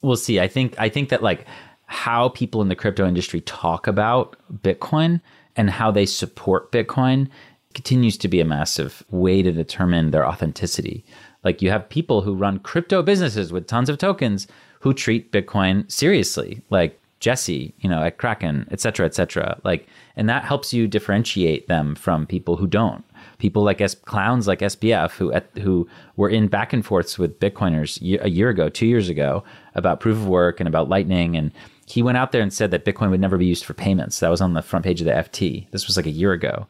[0.01, 0.39] we'll see.
[0.39, 1.45] I think I think that like
[1.85, 5.21] how people in the crypto industry talk about Bitcoin
[5.55, 7.29] and how they support Bitcoin
[7.75, 11.05] continues to be a massive way to determine their authenticity.
[11.43, 14.47] Like you have people who run crypto businesses with tons of tokens
[14.79, 19.59] who treat Bitcoin seriously, like Jesse, you know, at Kraken, et cetera, et cetera.
[19.63, 23.03] Like, and that helps you differentiate them from people who don't.
[23.37, 27.39] People like S- clowns like SBF who at, who were in back and forths with
[27.39, 29.43] Bitcoiners a year ago, two years ago
[29.75, 31.51] about proof of work and about Lightning, and
[31.87, 34.19] he went out there and said that Bitcoin would never be used for payments.
[34.19, 35.69] That was on the front page of the FT.
[35.71, 36.67] This was like a year ago,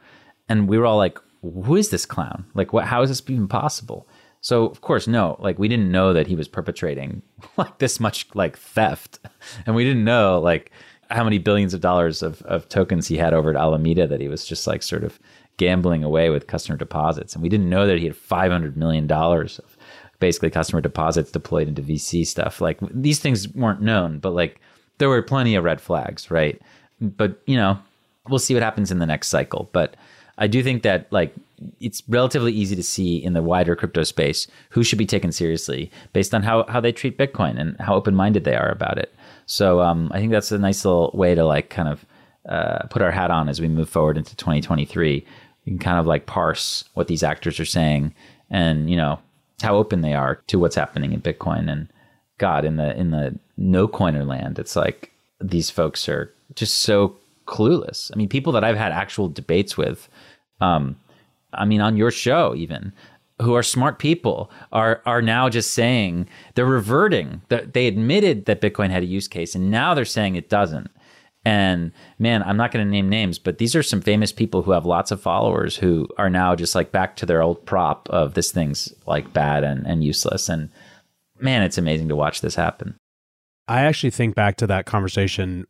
[0.50, 2.46] and we were all like, "Who is this clown?
[2.54, 2.86] Like, what?
[2.86, 4.08] How is this even possible?"
[4.46, 7.24] So of course, no, like we didn't know that he was perpetrating
[7.58, 9.18] like this much like theft,
[9.66, 10.72] and we didn't know like
[11.10, 14.28] how many billions of dollars of, of tokens he had over at Alameda that he
[14.28, 15.20] was just like sort of
[15.58, 19.08] gambling away with customer deposits, and we didn't know that he had five hundred million
[19.08, 19.76] dollars of
[20.20, 22.62] basically customer deposits deployed into VC stuff.
[22.62, 24.62] Like these things weren't known, but like
[25.00, 26.62] there were plenty of red flags, right?
[27.02, 27.80] But you know,
[28.30, 29.96] we'll see what happens in the next cycle, but.
[30.38, 31.34] I do think that like
[31.80, 35.90] it's relatively easy to see in the wider crypto space who should be taken seriously
[36.14, 39.14] based on how, how they treat Bitcoin and how open minded they are about it.
[39.46, 42.06] So um, I think that's a nice little way to like kind of
[42.50, 45.26] uh, put our hat on as we move forward into 2023.
[45.66, 48.14] We can kind of like parse what these actors are saying
[48.50, 49.20] and you know
[49.62, 51.72] how open they are to what's happening in Bitcoin.
[51.72, 51.88] And
[52.38, 57.16] God, in the in the no coiner land, it's like these folks are just so
[57.46, 58.12] clueless.
[58.14, 60.10] I mean, people that I've had actual debates with.
[60.62, 60.98] Um,
[61.54, 62.94] I mean, on your show, even
[63.42, 67.42] who are smart people are are now just saying they're reverting.
[67.50, 70.90] They admitted that Bitcoin had a use case, and now they're saying it doesn't.
[71.48, 74.72] And man, I'm not going to name names, but these are some famous people who
[74.72, 78.34] have lots of followers who are now just like back to their old prop of
[78.34, 80.50] this thing's like bad and, and useless.
[80.50, 80.70] And
[81.40, 82.96] man, it's amazing to watch this happen.
[83.68, 85.66] I actually think back to that conversation.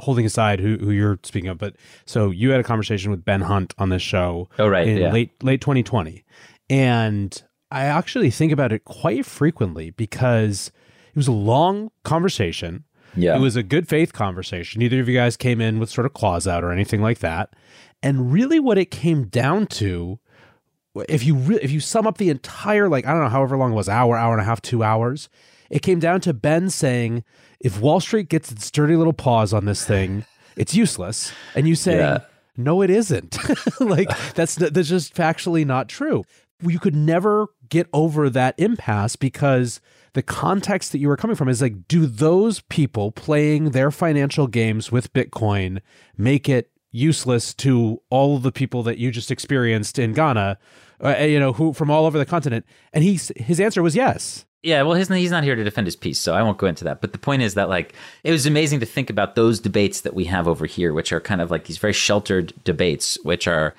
[0.00, 3.42] Holding aside who, who you're speaking of, but so you had a conversation with Ben
[3.42, 4.48] Hunt on this show.
[4.58, 4.88] Oh, right.
[4.88, 5.12] In yeah.
[5.12, 6.24] late, late 2020.
[6.68, 10.72] And I actually think about it quite frequently because
[11.08, 12.84] it was a long conversation.
[13.16, 13.36] Yeah.
[13.36, 14.78] It was a good faith conversation.
[14.80, 17.54] Neither of you guys came in with sort of claws out or anything like that.
[18.02, 20.18] And really what it came down to
[21.08, 23.72] if you re- if you sum up the entire like I don't know however long
[23.72, 25.28] it was hour hour and a half 2 hours
[25.70, 27.22] it came down to Ben saying
[27.60, 30.24] if Wall Street gets its dirty little paws on this thing
[30.56, 31.32] it's useless.
[31.54, 32.18] And you say, Yeah.
[32.56, 33.38] no it isn't.
[33.80, 36.24] Like that's that's just factually not true.
[36.60, 39.80] You could never get over that impasse because
[40.12, 44.48] the context that you were coming from is like do those people playing their financial
[44.48, 45.80] games with bitcoin
[46.18, 50.58] make it useless to all of the people that you just experienced in Ghana
[51.02, 52.66] uh, you know who from all over the continent?
[52.92, 55.96] And he's his answer was yes Yeah, well, his, he's not here to defend his
[55.96, 57.00] piece, so I won't go into that.
[57.00, 57.94] But the point is that, like,
[58.24, 61.20] it was amazing to think about those debates that we have over here, which are
[61.20, 63.74] kind of like these very sheltered debates, which are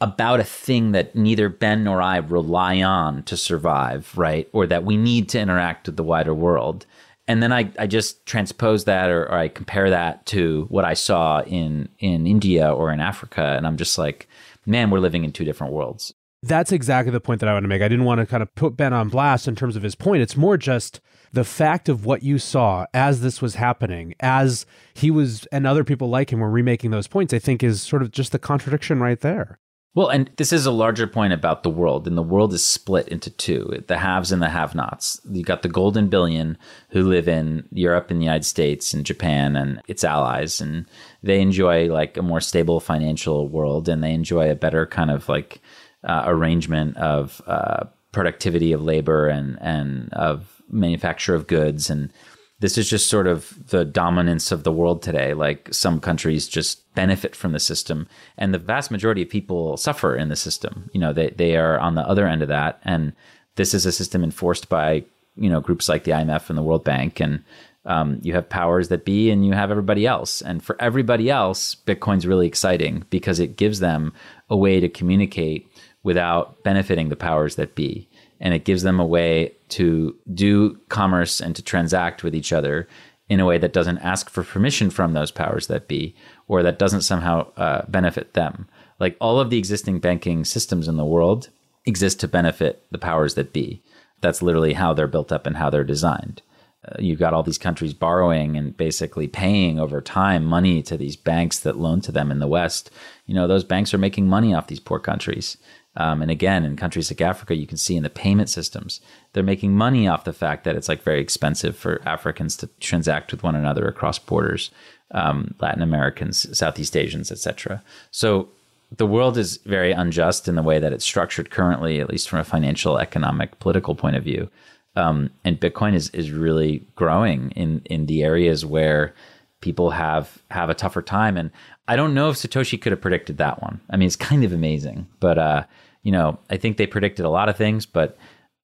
[0.00, 4.48] about a thing that neither Ben nor I rely on to survive, right?
[4.52, 6.86] Or that we need to interact with the wider world.
[7.28, 10.94] And then I, I just transpose that or, or I compare that to what I
[10.94, 13.54] saw in, in India or in Africa.
[13.56, 14.28] And I'm just like,
[14.66, 16.14] man, we're living in two different worlds.
[16.42, 17.82] That's exactly the point that I want to make.
[17.82, 20.22] I didn't want to kind of put Ben on blast in terms of his point.
[20.22, 21.00] It's more just
[21.32, 25.84] the fact of what you saw as this was happening, as he was and other
[25.84, 29.00] people like him were remaking those points, I think is sort of just the contradiction
[29.00, 29.58] right there.
[29.94, 33.08] Well, and this is a larger point about the world, and the world is split
[33.08, 35.20] into two the haves and the have nots.
[35.30, 36.56] You got the golden billion
[36.90, 40.86] who live in Europe and the United States and Japan and its allies, and
[41.22, 45.28] they enjoy like a more stable financial world and they enjoy a better kind of
[45.28, 45.60] like
[46.04, 51.90] uh, arrangement of uh, productivity of labor and, and of manufacture of goods.
[51.90, 52.12] And
[52.60, 55.34] this is just sort of the dominance of the world today.
[55.34, 58.06] Like some countries just benefit from the system,
[58.38, 60.88] and the vast majority of people suffer in the system.
[60.92, 63.14] You know, they they are on the other end of that, and
[63.56, 66.84] this is a system enforced by you know groups like the IMF and the World
[66.84, 67.42] Bank, and
[67.84, 70.40] um, you have powers that be, and you have everybody else.
[70.40, 74.12] And for everybody else, Bitcoin's really exciting because it gives them
[74.48, 75.68] a way to communicate
[76.02, 78.08] without benefiting the powers that be
[78.42, 82.88] and it gives them a way to do commerce and to transact with each other
[83.28, 86.14] in a way that doesn't ask for permission from those powers that be
[86.48, 88.68] or that doesn't somehow uh, benefit them.
[88.98, 91.48] Like all of the existing banking systems in the world
[91.86, 93.80] exist to benefit the powers that be.
[94.20, 96.42] That's literally how they're built up and how they're designed.
[96.84, 101.14] Uh, you've got all these countries borrowing and basically paying over time money to these
[101.14, 102.90] banks that loan to them in the West.
[103.26, 105.56] You know, those banks are making money off these poor countries.
[105.96, 109.00] Um, and again, in countries like Africa, you can see in the payment systems,
[109.32, 113.30] they're making money off the fact that it's like very expensive for Africans to transact
[113.30, 114.70] with one another across borders,
[115.10, 117.82] um, Latin Americans, Southeast Asians, etc.
[118.10, 118.48] So
[118.96, 122.38] the world is very unjust in the way that it's structured currently, at least from
[122.38, 124.48] a financial, economic, political point of view.
[124.96, 129.14] Um, and Bitcoin is is really growing in in the areas where
[129.62, 131.38] people have have a tougher time.
[131.38, 131.50] And
[131.88, 133.80] I don't know if Satoshi could have predicted that one.
[133.88, 135.64] I mean, it's kind of amazing, but uh,
[136.02, 138.18] you know, I think they predicted a lot of things, but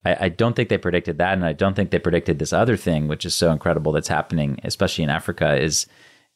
[0.05, 2.77] I, I, don't think they predicted that, and I don't think they predicted this other
[2.77, 5.87] thing, which is so incredible that's happening, especially in Africa, is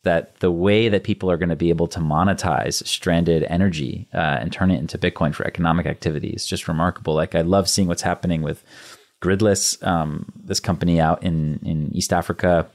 [0.03, 4.37] that the way that people are going to be able to monetize stranded energy uh,
[4.39, 7.13] and turn it into Bitcoin for economic activity is just remarkable.
[7.13, 8.63] Like I love seeing what's happening with
[9.21, 12.67] Gridless, um, this company out in in East Africa.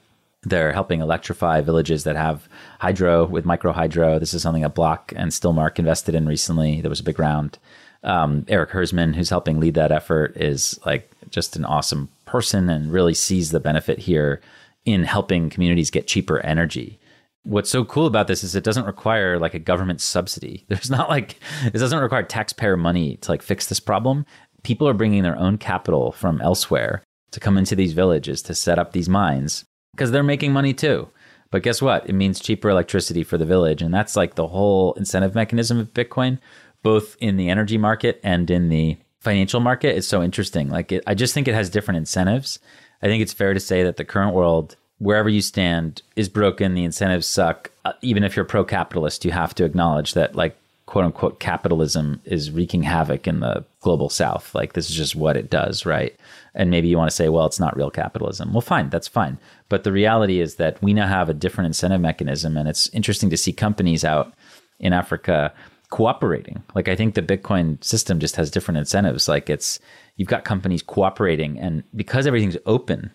[0.42, 2.48] They're helping electrify villages that have
[2.78, 4.18] hydro with micro hydro.
[4.18, 6.80] This is something that Block and Stillmark invested in recently.
[6.80, 7.58] There was a big round.
[8.04, 12.92] Um, Erik Hersman, who's helping lead that effort, is like just an awesome person and
[12.92, 14.40] really sees the benefit here
[14.84, 17.00] in helping communities get cheaper energy.
[17.42, 20.64] What's so cool about this is it doesn't require like a government subsidy.
[20.68, 24.24] There's not like it doesn't require taxpayer money to like fix this problem.
[24.62, 28.78] People are bringing their own capital from elsewhere to come into these villages to set
[28.78, 29.64] up these mines
[29.98, 31.08] because they're making money too.
[31.50, 32.08] But guess what?
[32.08, 33.82] It means cheaper electricity for the village.
[33.82, 36.38] And that's like the whole incentive mechanism of Bitcoin,
[36.84, 39.96] both in the energy market and in the financial market.
[39.96, 40.68] It's so interesting.
[40.68, 42.60] Like, it, I just think it has different incentives.
[43.02, 46.74] I think it's fair to say that the current world, wherever you stand, is broken.
[46.74, 47.72] The incentives suck.
[47.84, 50.56] Uh, even if you're pro capitalist, you have to acknowledge that, like,
[50.88, 54.54] quote unquote capitalism is wreaking havoc in the global south.
[54.54, 56.16] Like this is just what it does, right?
[56.54, 58.54] And maybe you want to say, well, it's not real capitalism.
[58.54, 59.36] Well, fine, that's fine.
[59.68, 62.56] But the reality is that we now have a different incentive mechanism.
[62.56, 64.32] And it's interesting to see companies out
[64.80, 65.52] in Africa
[65.90, 66.62] cooperating.
[66.74, 69.28] Like I think the Bitcoin system just has different incentives.
[69.28, 69.78] Like it's,
[70.16, 73.10] you've got companies cooperating and because everything's open,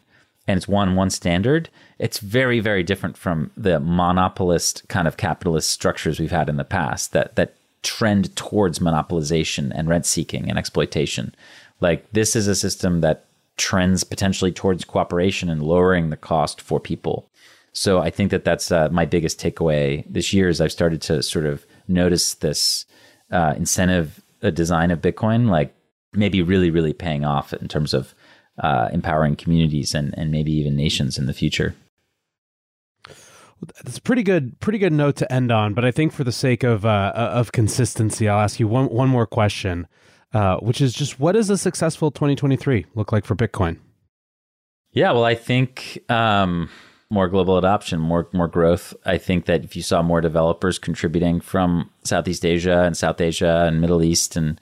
[0.48, 5.72] and it's one one standard, it's very very different from the monopolist kind of capitalist
[5.72, 10.58] structures we've had in the past that that trend towards monopolization and rent seeking and
[10.58, 11.34] exploitation.
[11.80, 13.26] Like this is a system that
[13.58, 17.30] trends potentially towards cooperation and lowering the cost for people.
[17.72, 21.24] So I think that that's uh, my biggest takeaway this year is I've started to
[21.24, 22.86] sort of notice this
[23.32, 25.74] uh, incentive uh, design of Bitcoin, like
[26.14, 28.14] maybe really, really paying off in terms of
[28.60, 31.76] uh, empowering communities and, and maybe even nations in the future.
[33.84, 35.74] That's pretty good, pretty good note to end on.
[35.74, 39.08] But I think for the sake of uh, of consistency, I'll ask you one one
[39.08, 39.88] more question,
[40.34, 43.78] uh, which is just what does a successful 2023 look like for Bitcoin?
[44.92, 46.70] Yeah, well, I think um,
[47.10, 48.94] more global adoption, more more growth.
[49.06, 53.66] I think that if you saw more developers contributing from Southeast Asia and South Asia
[53.68, 54.60] and Middle East and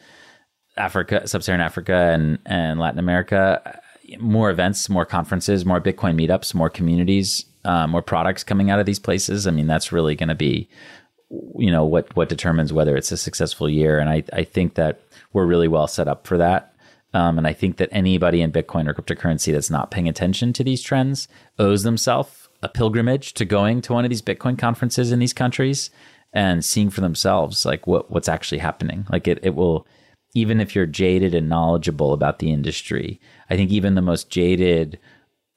[0.77, 3.79] Africa, Sub-Saharan Africa and and Latin America,
[4.19, 8.85] more events, more conferences, more Bitcoin meetups, more communities, uh, more products coming out of
[8.85, 9.47] these places.
[9.47, 10.69] I mean, that's really going to be,
[11.57, 13.99] you know, what what determines whether it's a successful year.
[13.99, 15.01] And I I think that
[15.33, 16.73] we're really well set up for that.
[17.13, 20.63] Um, and I think that anybody in Bitcoin or cryptocurrency that's not paying attention to
[20.63, 21.27] these trends
[21.59, 25.89] owes themselves a pilgrimage to going to one of these Bitcoin conferences in these countries
[26.33, 29.05] and seeing for themselves like what what's actually happening.
[29.09, 29.85] Like it it will
[30.33, 33.19] even if you're jaded and knowledgeable about the industry,
[33.49, 34.97] I think even the most jaded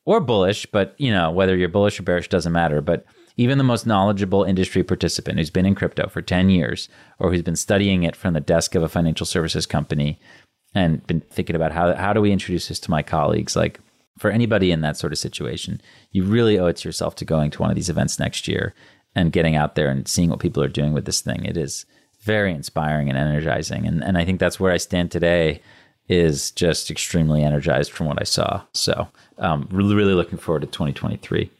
[0.04, 3.04] or bullish, but you know, whether you're bullish or bearish doesn't matter, but
[3.36, 7.42] even the most knowledgeable industry participant who's been in crypto for 10 years or who's
[7.42, 10.18] been studying it from the desk of a financial services company
[10.74, 13.80] and been thinking about how how do we introduce this to my colleagues like
[14.18, 15.80] for anybody in that sort of situation,
[16.12, 18.74] you really owe it to yourself to going to one of these events next year
[19.14, 21.44] and getting out there and seeing what people are doing with this thing.
[21.44, 21.84] It is
[22.20, 23.86] very inspiring and energizing.
[23.86, 25.60] And, and I think that's where I stand today
[26.08, 28.62] is just extremely energized from what I saw.
[28.72, 29.08] So
[29.38, 31.50] um, really, really looking forward to 2023.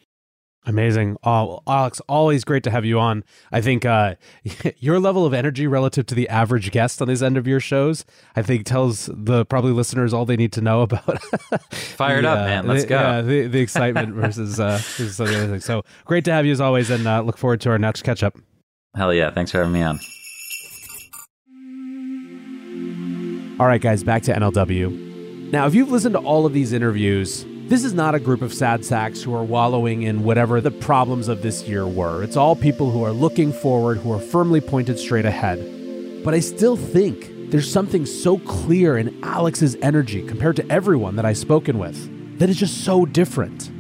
[0.67, 1.19] Amazing.
[1.23, 3.23] Oh, Alex, always great to have you on.
[3.53, 4.15] I think uh,
[4.79, 8.07] your level of energy relative to the average guest on these end of year shows,
[8.35, 11.23] I think tells the probably listeners all they need to know about.
[11.73, 12.67] Fired the, up, uh, man.
[12.67, 12.97] Let's the, go.
[12.99, 15.61] Yeah, the, the excitement versus, uh, versus the other thing.
[15.61, 18.23] So great to have you as always and uh, look forward to our next catch
[18.23, 18.37] up.
[18.97, 19.31] Hell yeah.
[19.31, 20.01] Thanks for having me on.
[23.61, 25.53] All right, guys, back to NLW.
[25.53, 28.53] Now, if you've listened to all of these interviews, this is not a group of
[28.53, 32.23] sad sacks who are wallowing in whatever the problems of this year were.
[32.23, 36.23] It's all people who are looking forward, who are firmly pointed straight ahead.
[36.23, 41.25] But I still think there's something so clear in Alex's energy compared to everyone that
[41.25, 43.71] I've spoken with that is just so different.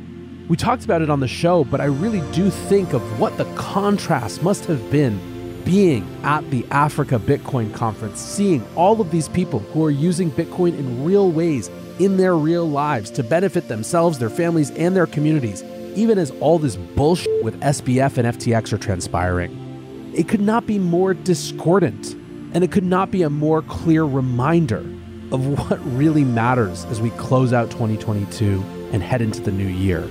[0.49, 3.45] We talked about it on the show, but I really do think of what the
[3.55, 5.34] contrast must have been
[5.65, 10.79] being at the Africa Bitcoin conference, seeing all of these people who are using Bitcoin
[10.79, 15.63] in real ways in their real lives to benefit themselves, their families, and their communities,
[15.95, 20.13] even as all this bullshit with SBF and FTX are transpiring.
[20.15, 22.15] It could not be more discordant,
[22.53, 24.85] and it could not be a more clear reminder
[25.33, 28.63] of what really matters as we close out 2022
[28.93, 30.09] and head into the new year.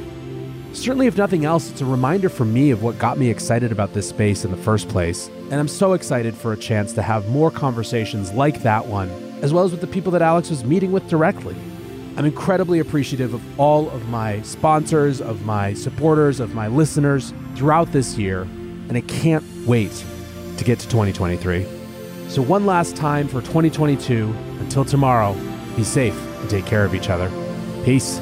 [0.74, 3.93] Certainly, if nothing else, it's a reminder for me of what got me excited about
[3.93, 5.30] this space in the first place.
[5.54, 9.12] And I'm so excited for a chance to have more conversations like that one,
[9.43, 11.56] as well as with the people that Alex was meeting with directly.
[12.18, 17.91] I'm incredibly appreciative of all of my sponsors, of my supporters, of my listeners throughout
[17.91, 19.91] this year, and I can't wait
[20.58, 21.68] to get to 2023.
[22.30, 25.36] So, one last time for 2022, until tomorrow,
[25.76, 27.30] be safe and take care of each other.
[27.86, 28.20] Peace.